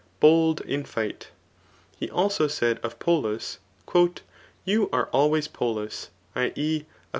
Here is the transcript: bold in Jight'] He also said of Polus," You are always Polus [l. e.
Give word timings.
bold 0.19 0.61
in 0.61 0.83
Jight'] 0.83 1.27
He 1.95 2.09
also 2.09 2.47
said 2.47 2.79
of 2.81 2.97
Polus," 2.97 3.59
You 4.65 4.89
are 4.91 5.09
always 5.13 5.47
Polus 5.47 6.09
[l. 6.35 6.49
e. 6.55 6.85